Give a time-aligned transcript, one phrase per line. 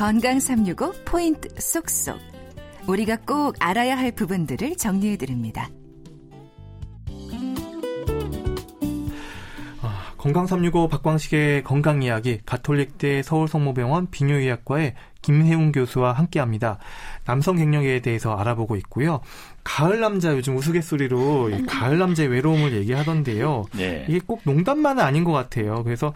[0.00, 2.18] 건강 365 포인트 쏙쏙.
[2.88, 5.68] 우리가 꼭 알아야 할 부분들을 정리해 드립니다.
[9.82, 16.78] 아, 건강 365 박광식의 건강 이야기 가톨릭대 서울성모병원 비뇨의학과의 김혜웅 교수와 함께합니다.
[17.24, 19.20] 남성 갱년기에 대해서 알아보고 있고요.
[19.62, 23.66] 가을 남자 요즘 우스갯소리로 가을 남자의 외로움을 얘기하던데요.
[23.76, 24.06] 네.
[24.08, 25.84] 이게 꼭 농담만은 아닌 것 같아요.
[25.84, 26.14] 그래서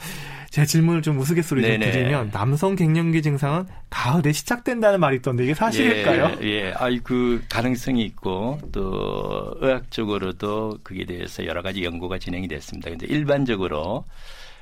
[0.51, 6.39] 제 질문을 좀 우스갯소리 좀 드리면 남성 갱년기 증상은 가을에 시작된다는 말이 있던데 이게 사실일까요?
[6.43, 6.73] 예, 예.
[6.77, 12.89] 아이 그 가능성이 있고 또 의학적으로도 그에 대해서 여러 가지 연구가 진행이 됐습니다.
[12.89, 14.05] 근데 일반적으로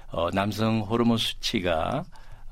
[0.08, 2.04] 어, 남성 호르몬 수치가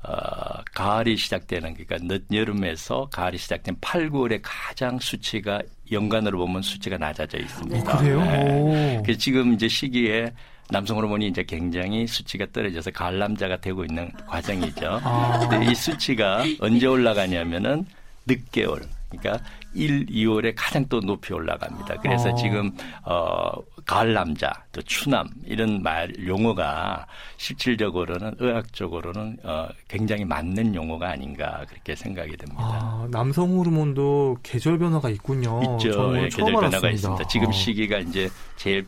[0.03, 7.37] 어, 가을이 시작되는 그러니까 늦여름에서 가을이 시작된 8, 9월에 가장 수치가 연간으로 보면 수치가 낮아져
[7.37, 7.93] 있습니다.
[7.93, 8.19] 어, 그래요?
[8.23, 9.01] 네.
[9.03, 10.31] 그래서 지금 이제 시기에
[10.69, 15.01] 남성 호르몬이 이제 굉장히 수치가 떨어져서 가을 남자가 되고 있는 과정이죠.
[15.03, 15.47] 아.
[15.49, 17.85] 근데 이 수치가 언제 올라가냐면은
[18.25, 21.97] 늦게 올 그러니까 1, 2월에 가장 또 높이 올라갑니다.
[22.01, 22.35] 그래서 어.
[22.35, 22.71] 지금
[23.05, 23.51] 어
[23.85, 27.05] 가을 남자, 또 추남 이런 말 용어가
[27.37, 32.61] 실질적으로는 의학적으로는 어 굉장히 맞는 용어가 아닌가 그렇게 생각이 됩니다.
[32.61, 35.61] 아, 남성 호르몬도 계절 변화가 있군요.
[35.63, 36.15] 있죠.
[36.17, 36.89] 예, 계절 변화가 알았습니다.
[36.89, 37.27] 있습니다.
[37.27, 37.51] 지금 어.
[37.51, 38.85] 시기가 이제 제일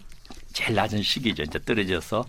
[0.54, 1.44] 제일 낮은 시기죠.
[1.44, 2.24] 이제 떨어져서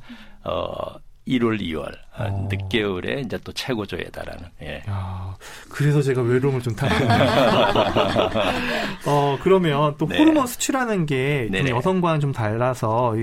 [0.45, 0.95] 어
[1.27, 2.49] 1월, 2월 어.
[2.51, 4.45] 늦겨울에 이제 또 최고조에 달하는.
[4.63, 4.83] 예.
[4.89, 5.35] 야,
[5.71, 7.09] 그래서 제가 외로움을 좀 타는.
[9.07, 10.19] 어 그러면 또 네.
[10.19, 13.15] 호르몬 수치라는 게 여성과는 좀 달라서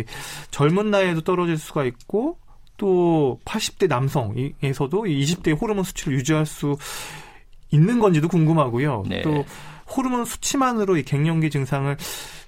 [0.50, 2.38] 젊은 나이에도 떨어질 수가 있고
[2.78, 6.78] 또 80대 남성에서도 20대 호르몬 수치를 유지할 수
[7.70, 9.04] 있는 건지도 궁금하고요.
[9.08, 9.22] 네.
[9.22, 9.46] 또
[9.96, 11.96] 호르몬 수치만으로 이 갱년기 증상을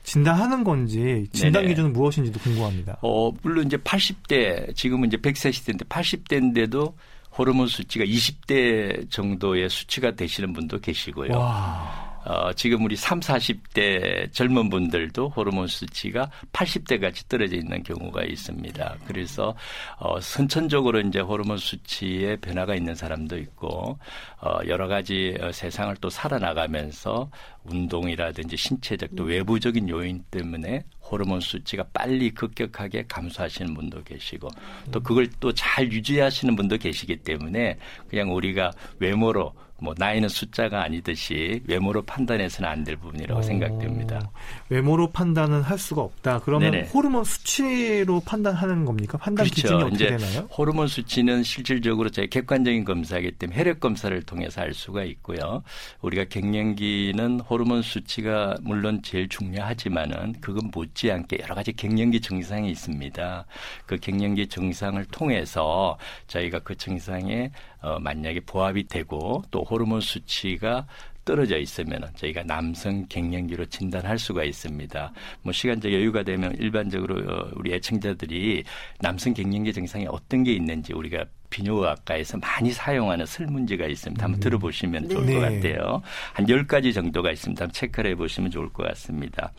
[0.04, 2.98] 진단하는 건지 진단 기준은 무엇인지도 궁금합니다.
[3.02, 6.94] 어, 물론 이제 80대 지금은 이제 100세 시대인데 80대인데도
[7.38, 11.34] 호르몬 수치가 20대 정도의 수치가 되시는 분도 계시고요.
[11.38, 12.03] 와.
[12.25, 18.97] 어, 지금 우리 3, 40대 젊은 분들도 호르몬 수치가 80대 같이 떨어져 있는 경우가 있습니다.
[19.07, 19.56] 그래서
[19.97, 23.97] 어, 선천적으로 이제 호르몬 수치에 변화가 있는 사람도 있고
[24.41, 27.29] 어, 여러 가지 어, 세상을 또 살아나가면서
[27.66, 34.50] 운동이라든지 신체적 또 외부적인 요인 때문에 호르몬 수치가 빨리 급격하게 감소하시는 분도 계시고
[34.91, 37.78] 또 그걸 또 잘 유지하시는 분도 계시기 때문에
[38.09, 44.29] 그냥 우리가 외모로 뭐 나이는 숫자가 아니듯이 외모로 판단해서는 안 될 부분이라고 오, 생각됩니다.
[44.69, 46.39] 외모로 판단은 할 수가 없다.
[46.44, 46.88] 그러면 네네.
[46.89, 49.17] 호르몬 수치로 판단하는 겁니까?
[49.17, 49.55] 판단 그렇죠.
[49.61, 50.47] 기준이 어떻게 되나요?
[50.57, 55.63] 호르몬 수치는 실질적으로 저희 객관적인 검사이기 때문에 혈액 검사를 통해서 알 수가 있고요.
[56.01, 63.45] 우리가 갱년기는 호르몬 수치가 물론 제일 중요하지만은 그건 못지않게 여러 가지 갱년기 증상이 있습니다.
[63.85, 67.51] 그 갱년기 증상을 통해서 저희가 그 증상에
[67.81, 70.85] 어, 만약에 보합이 되고 또 호르몬 수치가
[71.25, 75.13] 떨어져 있으면 저희가 남성 갱년기로 진단할 수가 있습니다.
[75.41, 78.63] 뭐 시간적 여유가 되면 일반적으로 어, 우리 애청자들이
[79.00, 84.23] 남성 갱년기 증상이 어떤 게 있는지 우리가 비뇨의학과에서 많이 사용하는 설문지가 있습니다.
[84.23, 84.41] 한번 음.
[84.41, 85.33] 들어보시면 좋을 네.
[85.33, 86.01] 것 같아요.
[86.33, 87.63] 한 10가지 정도가 있습니다.
[87.63, 89.53] 한번 체크를 해보시면 좋을 것 같습니다.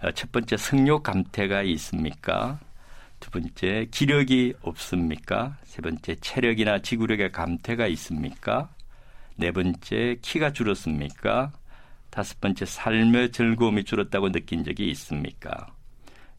[0.00, 2.58] 어, 첫 번째 성욕 감퇴가 있습니까?
[3.20, 5.56] 두 번째 기력이 없습니까?
[5.64, 8.73] 세 번째 체력이나 지구력의 감퇴가 있습니까?
[9.36, 11.52] 네 번째 키가 줄었습니까?
[12.10, 15.74] 다섯 번째 삶의 즐거움이 줄었다고 느낀 적이 있습니까?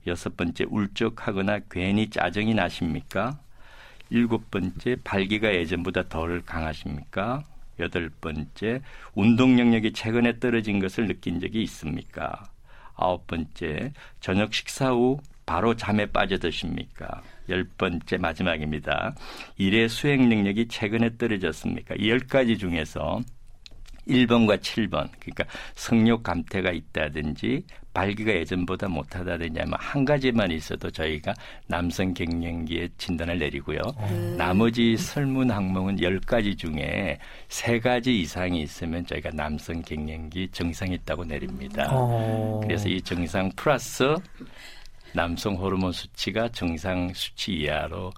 [0.08, 3.38] 여섯 번째 울적하거나 괜히 짜증이 나십니까?
[4.10, 7.44] 일곱 번째 발기가 예전보다 덜 강하십니까?
[7.80, 8.82] 여덟 번째
[9.14, 12.44] 운동 능력이 최근에 떨어진 것을 느낀 적이 있습니까?
[12.94, 13.92] 아홉 번째
[14.22, 17.22] 저녁 식사 후 바로 잠에 빠져드십니까?
[17.50, 19.16] 열 번째 마지막입니다.
[19.58, 21.96] 일의 수행 능력이 최근에 떨어졌습니까?
[21.98, 23.22] 이열 가지 중에서
[24.08, 25.46] 1번과 7번, 그러니까
[25.76, 31.34] 성욕 감퇴가 있다든지 발기가 예전보다 못하다든지 하면 한 가지만 있어도 저희가
[31.68, 33.80] 남성 갱년기에 진단을 내리고요.
[34.10, 34.36] 음.
[34.38, 37.18] 나머지 설문 항목은 10가지 중에
[37.48, 41.88] 3가지 이상이 있으면 저희가 남성 갱년기 증상이 있다고 내립니다.
[41.90, 42.60] 어.
[42.62, 44.14] 그래서 이 증상 플러스
[45.16, 48.12] 남성 호르몬 수치가 정상 수치 이하로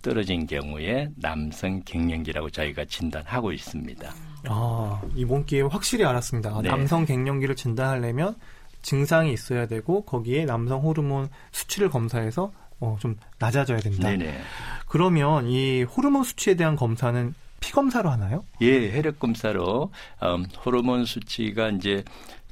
[0.00, 4.14] 떨어진 경우에 남성 갱년기라고 저희가 진단하고 있습니다.
[4.48, 6.62] 아, 이번 기회에 확실히 알았습니다.
[6.62, 6.68] 네.
[6.68, 8.36] 남성 갱년기를 진단하려면
[8.82, 14.08] 증상이 있어야 되고 거기에 남성 호르몬 수치를 검사해서 어, 좀 낮아져야 된다.
[14.08, 14.40] 네네.
[14.86, 18.44] 그러면 이 호르몬 수치에 대한 검사는 피 검사로 하나요?
[18.60, 19.90] 예, 혈액 검사로
[20.22, 22.04] 음, 호르몬 수치가 이제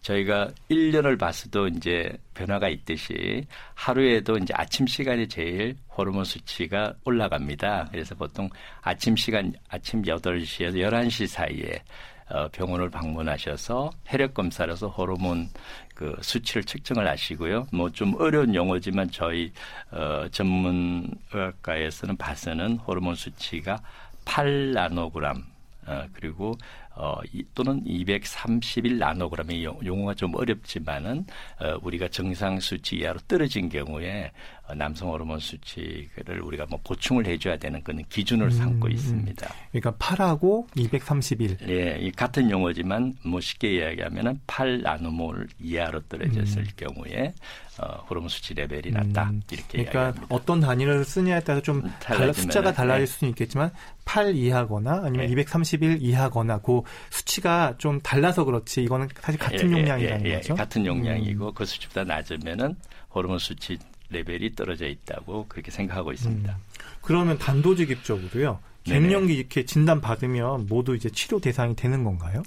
[0.02, 3.44] 저희가 1년을 봤어도 이제 변화가 있듯이
[3.74, 7.88] 하루에도 이제 아침 시간이 제일 호르몬 수치가 올라갑니다.
[7.90, 8.48] 그래서 보통
[8.82, 11.82] 아침 시간 아침 8시에서 11시 사이에
[12.28, 15.48] 어, 병원을 방문하셔서 혈액 검사로서 호르몬
[15.94, 17.66] 그 수치를 측정을 하시고요.
[17.72, 19.52] 뭐 좀 어려운 용어지만 저희
[19.92, 23.78] 어, 전문의학과에서는 봐서는 호르몬 수치가
[24.24, 25.42] 8 나노그램
[25.86, 26.52] 어, 그리고
[26.96, 31.26] 어, 이, 또는 231 나노그램의 용어가 좀 어렵지만은
[31.60, 34.32] 어, 우리가 정상 수치 이하로 떨어진 경우에
[34.66, 38.92] 어, 남성 호르몬 수치를 우리가 뭐 보충을 해줘야 되는 그런 기준을 음, 삼고 음.
[38.92, 39.54] 있습니다.
[39.70, 41.58] 그러니까 8하고 231.
[41.68, 46.66] 예, 이 같은 용어지만 뭐 쉽게 이야기하면은 8 나노몰 이하로 떨어졌을 음.
[46.76, 47.34] 경우에
[47.78, 49.42] 어, 호르몬 수치 레벨이 낮다 음.
[49.50, 50.34] 이렇게 그러니까 이야기합니다.
[50.34, 53.12] 어떤 단위를 쓰냐에 따라서 좀 달라, 숫자가 달라질 네.
[53.12, 53.70] 수는 있겠지만
[54.06, 55.32] 8 이하거나 아니면 네.
[55.32, 60.36] 231 이하거나 그 수치가 좀 달라서 그렇지 이거는 사실 같은 예, 예 용량이라는 예, 예,
[60.36, 60.54] 거죠.
[60.54, 61.54] 같은 용량이고 음.
[61.54, 62.76] 그 수치보다 낮으면은
[63.14, 63.78] 호르몬 수치
[64.10, 66.52] 레벨이 떨어져 있다고 그렇게 생각하고 있습니다.
[66.52, 66.60] 음.
[67.00, 68.60] 그러면 단도직입적으로요.
[68.84, 72.42] 갱년기 이렇게 진단 받으면 모두 이제 치료 대상이 되는 건가요?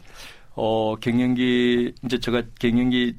[0.56, 3.15] 어, 갱년기 이제 제가 갱년기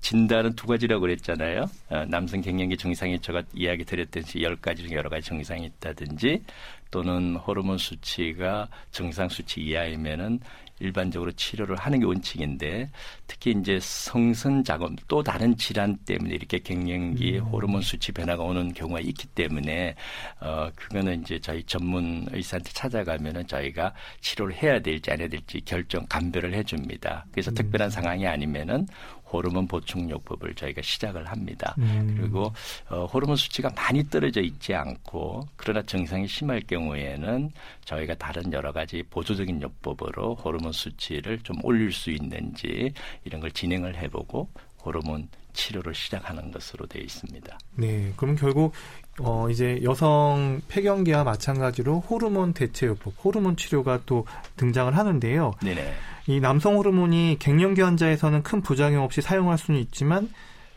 [0.00, 1.68] 진단은 두 가지라고 그랬잖아요.
[1.88, 6.44] 어, 남성 갱년기 증상이 제가 이야기 드렸듯이 열 가지 중에 여러 가지 증상이 있다든지
[6.90, 10.40] 또는 호르몬 수치가 정상 수치 이하이면은
[10.78, 12.90] 일반적으로 치료를 하는 게 원칙인데
[13.26, 17.44] 특히 이제 성선 작업 또 다른 질환 때문에 이렇게 갱년기 음.
[17.44, 19.94] 호르몬 수치 변화가 오는 경우가 있기 때문에
[20.40, 26.04] 어 그거는 이제 저희 전문 의사한테 찾아가면은 저희가 치료를 해야 될지 안 해야 될지 결정
[26.08, 27.24] 감별을 해 줍니다.
[27.32, 27.54] 그래서 음.
[27.54, 28.86] 특별한 상황이 아니면은
[29.30, 31.74] 호르몬 보충요법을 저희가 시작을 합니다.
[31.78, 32.16] 음.
[32.18, 32.52] 그리고
[32.88, 37.50] 어, 호르몬 수치가 많이 떨어져 있지 않고 그러나 증상이 심할 경우에는
[37.84, 42.92] 저희가 다른 여러 가지 보조적인 요법으로 호르몬 수치를 좀 올릴 수 있는지
[43.24, 44.48] 이런 걸 진행을 해보고
[44.86, 47.58] 호르몬 치료를 시작하는 것으로 되어 있습니다.
[47.74, 48.72] 네, 그럼 결국
[49.18, 55.54] 어 이제 여성 폐경기와 마찬가지로 호르몬 대체 요법, 호르몬 치료가 또 등장을 하는데요.
[55.62, 55.94] 네네.
[56.28, 60.28] 이 남성 호르몬이 갱년기 환자에서는 큰 부작용 없이 사용할 수는 있지만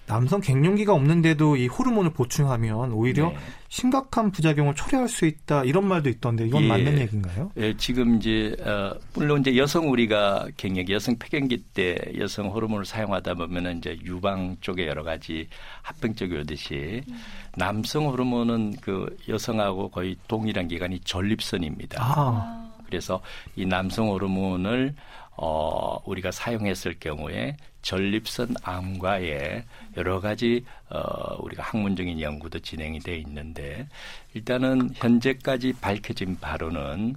[0.10, 3.38] 남성 갱년기가 없는데도 이 호르몬을 보충하면 오히려 네.
[3.68, 6.68] 심각한 부작용을 초래할 수 있다 이런 말도 있던데 이건 예.
[6.68, 7.52] 맞는 얘기인가요?
[7.58, 13.36] 예, 지금 이제 어, 물론 이제 여성 우리가 갱년기, 여성 폐경기 때 여성 호르몬을 사용하다
[13.36, 15.48] 보면은 이제 유방 쪽에 여러 가지
[15.84, 17.20] 합병증이 오듯이 음.
[17.56, 22.02] 남성 호르몬은 그 여성하고 거의 동일한 기관이 전립선입니다.
[22.02, 22.72] 아.
[22.88, 23.22] 그래서
[23.56, 24.96] 이 남성 호르몬을
[25.38, 29.64] 어, 우리가 사용했을 경우에 전립선 암과의
[29.98, 33.88] 여러 가지 어, 우리가 학문적인 연구도 진행이 돼 있는데
[34.34, 37.16] 일단은 현재까지 밝혀진 바로는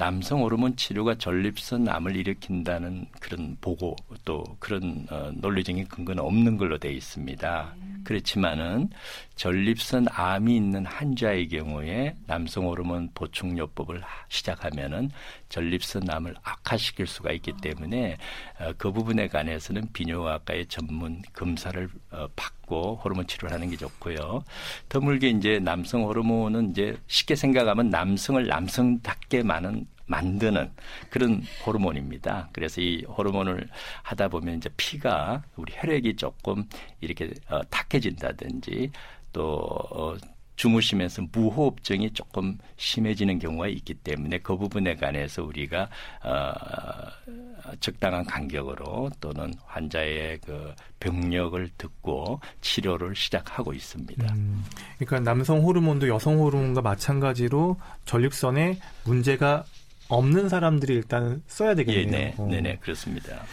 [0.00, 3.94] 남성 호르몬 치료가 전립선 암을 일으킨다는 그런 보고
[4.24, 7.74] 또 그런 어, 논리적인 근거는 없는 걸로 돼 있습니다.
[8.04, 8.88] 그렇지만은
[9.36, 14.00] 전립선 암이 있는 환자의 경우에 남성 호르몬 보충요법을
[14.30, 15.10] 시작하면은
[15.50, 18.16] 전립선 암을 악화시킬 수가 있기 때문에
[18.58, 24.44] 어, 그 부분에 관해서는 비뇨학과의 전문 검사를 어, 받고 호르몬 치료를 하는 게 좋고요.
[24.88, 30.72] 드물게 이제 남성 호르몬은 이제 쉽게 생각하면 남성을 남성답게 많은 만드는
[31.08, 32.48] 그런 호르몬입니다.
[32.52, 33.68] 그래서 이 호르몬을
[34.02, 36.64] 하다 보면 이제 피가 우리 혈액이 조금
[37.00, 38.90] 이렇게 어, 탁해진다든지
[39.32, 39.56] 또
[39.90, 40.16] 어,
[40.60, 45.88] 주무시면서 무호흡증이 조금 심해지는 경우가 있기 때문에 그 부분에 관해서 우리가
[46.22, 54.34] 어, 적당한 간격으로 또는 환자의 그 병력을 듣고 치료를 시작하고 있습니다.
[54.34, 54.62] 음,
[54.98, 59.64] 그러니까 남성 호르몬도 여성 호르몬과 마찬가지로 전립선에 문제가
[60.08, 62.02] 없는 사람들이 일단 써야 되겠네요.
[62.02, 62.46] 예, 네, 어.
[62.50, 63.44] 네, 네, 그렇습니다.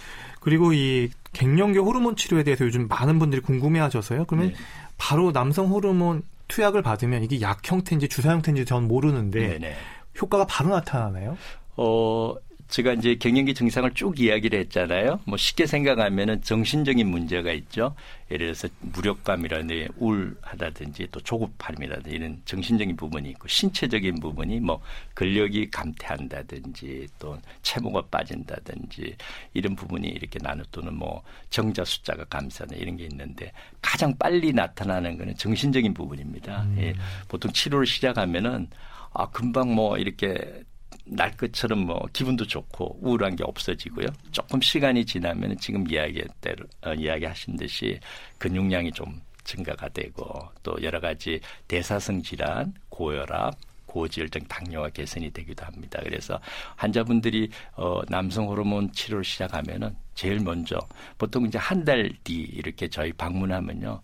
[0.42, 4.26] 그리고 이 갱년기 호르몬 치료에 대해서 요즘 많은 분들이 궁금해하셔서요.
[4.26, 4.56] 그러면 네.
[4.98, 9.60] 바로 남성 호르몬 투약을 받으면 이게 약 형태인지 주사 형태인지 전 모르는데 네네.
[9.60, 9.76] 네.
[10.20, 11.38] 효과가 바로 나타나나요?
[11.76, 12.34] 어,
[12.68, 15.22] 제가 이제 갱년기 증상을 쭉 이야기를 했잖아요.
[15.26, 17.96] 뭐 쉽게 생각하면은 정신적인 문제가 있죠.
[18.30, 24.82] 예를 들어서 무력감이라든지 우울하다든지 또 조급함이라든지 이런 정신적인 부분이 있고 신체적인 부분이 뭐
[25.14, 29.16] 근력이 감퇴한다든지 또 체모가 빠진다든지
[29.54, 35.18] 이런 부분이 이렇게 나누 또는 뭐 정자 숫자가 감소하는 이런 게 있는데 가장 빨리 나타나는
[35.18, 36.64] 거는 정신적인 부분입니다.
[36.64, 36.76] 음.
[36.80, 36.94] 예,
[37.30, 38.68] 보통 치료를 시작하면은
[39.14, 40.64] 아 금방 뭐 이렇게
[41.10, 44.08] 날 것처럼 뭐 기분도 좋고 우울한 게 없어지고요.
[44.32, 48.00] 조금 시간이 지나면 지금 이야기대로 어, 이야기하신 듯이
[48.38, 53.56] 근육량이 좀 증가가 되고 또 여러 가지 대사성 질환, 고혈압,
[53.88, 56.00] 고지혈증, 당뇨가 개선이 되기도 합니다.
[56.04, 56.40] 그래서
[56.76, 60.80] 환자분들이 어, 남성 호르몬 치료를 시작하면은 제일 먼저
[61.18, 64.02] 보통 이제 한 달 뒤 이렇게 저희 방문하면요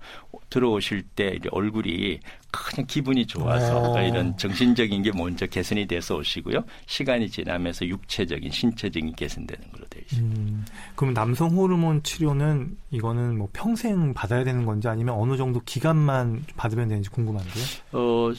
[0.49, 2.19] 들어오실 때 얼굴이
[2.51, 4.09] 그냥 기분이 좋아서 네.
[4.09, 10.39] 이런 정신적인 게 먼저 개선이 돼서 오시고요 시간이 지나면서 육체적인 신체적인 개선되는 걸로 되어 있습니다.
[10.39, 16.45] 음, 그럼 남성 호르몬 치료는 이거는 뭐 평생 받아야 되는 건지 아니면 어느 정도 기간만
[16.55, 17.63] 받으면 되는지 궁금한데요.
[17.93, 18.31] 어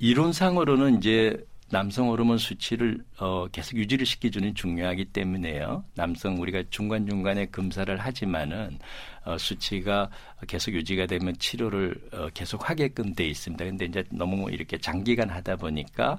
[0.00, 1.36] 이론상으로는 이제
[1.70, 5.84] 남성 호르몬 수치를 어, 계속 유지를 시켜주는 중요하기 때문에요.
[5.94, 8.78] 남성 우리가 중간 중간에 검사를 하지만은
[9.17, 10.08] 어, 수치가
[10.46, 13.64] 계속 유지가 되면 치료를 어, 계속 하게끔 돼 있습니다.
[13.64, 16.18] 근데 이제 너무 이렇게 장기간 하다 보니까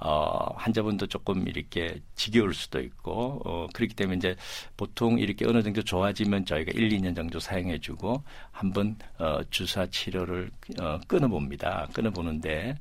[0.00, 4.36] 어, 환자분도 조금 이렇게 지겨울 수도 있고 어, 그렇기 때문에 이제
[4.76, 10.50] 보통 이렇게 어느 정도 좋아지면 저희가 1, 2년 정도 사용해주고 한번 어, 주사 치료를
[10.80, 11.88] 어, 끊어봅니다.
[11.92, 12.76] 끊어보는데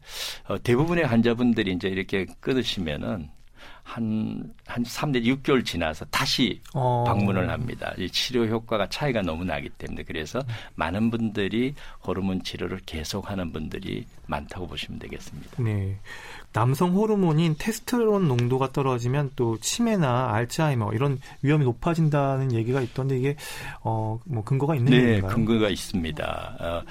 [0.48, 3.29] 어, 대부분의 환자분들이 이제 이렇게 끊으시면은
[3.89, 7.03] 한, 한 3, 내 6개월 지나서 다시 어.
[7.08, 7.91] 방문을 합니다.
[7.98, 10.39] 이 치료 효과가 차이가 너무 나기 때문에 그래서
[10.75, 11.74] 많은 분들이
[12.05, 15.63] 호르몬 치료를 계속하는 분들이 많다고 보시면 되겠습니다.
[15.63, 15.98] 네.
[16.53, 23.36] 남성 호르몬인 테스트론 농도가 떨어지면 또 치매나 알츠하이머 이런 위험이 높아진다는 얘기가 있던데 이게
[23.81, 25.34] 어, 뭐 근거가 있는 네, 얘기인가요?
[25.34, 26.58] 근거가 있습니다.
[26.60, 26.84] 어,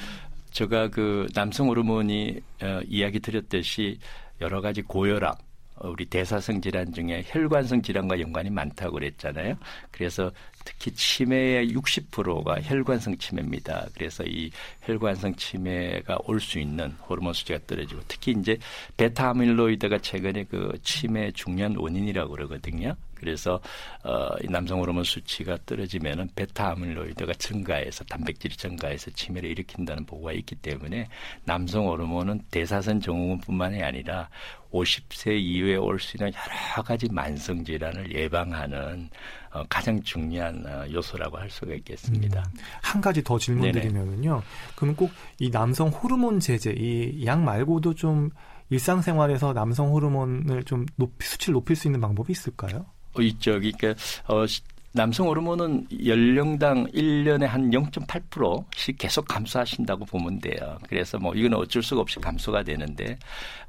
[0.50, 4.00] 제가 그 남성 호르몬이 어, 이야기 드렸듯이
[4.40, 5.47] 여러 가지 고혈압
[5.82, 9.56] 우리 대사성 질환 중에 혈관성 질환과 연관이 많다고 그랬잖아요.
[9.90, 10.30] 그래서
[10.64, 13.86] 특히 치매의 60%가 혈관성 치매입니다.
[13.94, 14.50] 그래서 이
[14.82, 18.58] 혈관성 치매가 올 수 있는 호르몬 수치가 떨어지고 특히 이제
[18.96, 22.94] 베타 아밀로이드가 최근에 그 치매 중요한 원인이라고 그러거든요.
[23.18, 23.60] 그래서
[24.04, 30.54] 어, 이 남성 호르몬 수치가 떨어지면은 베타 아밀로이드가 증가해서 단백질이 증가해서 치매를 일으킨다는 보고가 있기
[30.56, 31.08] 때문에
[31.44, 34.28] 남성 호르몬은 대사선 증후군뿐만이 아니라
[34.70, 39.08] 50세 이후에 올 수 있는 여러 가지 만성 질환을 예방하는
[39.50, 42.40] 어, 가장 중요한 어, 요소라고 할 수가 있겠습니다.
[42.40, 44.42] 음, 한 가지 더 질문드리면은요.
[44.76, 48.30] 그럼 꼭이 남성 호르몬 제제 이 약 말고도 좀
[48.70, 52.84] 일상생활에서 남성 호르몬을 좀 높이, 수치를 높일 수 있는 방법이 있을까요?
[53.18, 53.60] 어, 있죠.
[53.60, 53.94] 그러니까
[54.26, 54.44] 어,
[54.92, 60.78] 남성 호르몬은 연령당 1년에 한 0.8%씩 계속 감소하신다고 보면 돼요.
[60.88, 63.18] 그래서 뭐 이건 어쩔 수가 없이 감소가 되는데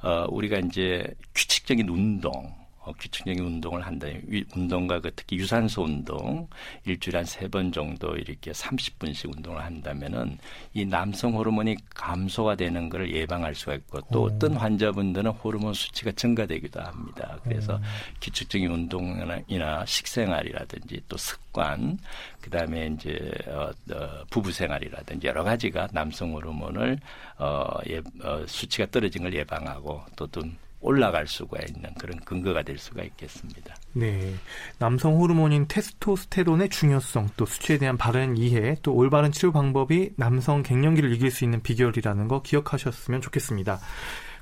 [0.02, 2.59] 어 우리가 이제 규칙적인 운동
[2.90, 4.08] 어, 규칙적인 운동을 한다.
[4.56, 6.48] 운동과 그 특히 유산소 운동
[6.86, 10.38] 일주일에 한 세 번 정도 이렇게 30분씩 운동을 한다면은
[10.74, 14.26] 이 남성 호르몬이 감소가 되는 것을 예방할 수가 있고 또 오.
[14.26, 17.38] 어떤 환자분들은 호르몬 수치가 증가되기도 합니다.
[17.44, 17.80] 그래서 오.
[18.22, 21.98] 규칙적인 운동이나 식생활이라든지 또 습관
[22.42, 27.00] 그다음에 이제 어, 어, 부부 생활이라든지 여러 가지가 남성 호르몬을
[27.38, 30.42] 어, 예, 어, 수치가 떨어진 걸 예방하고 또또
[30.82, 33.76] 올라갈 수가 있는 그런 근거가 될 수가 있겠습니다.
[33.94, 34.34] 네.
[34.78, 41.12] 남성 호르몬인 테스토스테론의 중요성, 또 수치에 대한 바른 이해, 또 올바른 치료 방법이 남성 갱년기를
[41.14, 43.80] 이길 수 있는 비결이라는 거 기억하셨으면 좋겠습니다.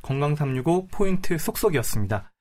[0.03, 2.31] 건강365 포인트 쏙쏙이었습니다.